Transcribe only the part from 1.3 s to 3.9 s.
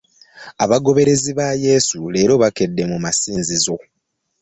ba Yesu leero bakedde mu masinzizo.